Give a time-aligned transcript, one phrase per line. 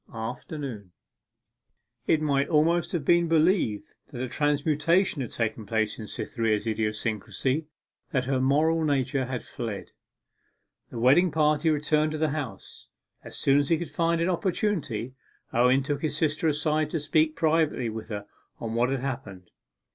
[0.11, 0.93] AFTERNOON
[2.07, 7.67] It might almost have been believed that a transmutation had taken place in Cytherea's idiosyncrasy,
[8.11, 9.91] that her moral nature had fled.
[10.89, 12.89] The wedding party returned to the house.
[13.23, 15.13] As soon as he could find an opportunity,
[15.53, 18.25] Owen took his sister aside to speak privately with her
[18.59, 19.51] on what had happened.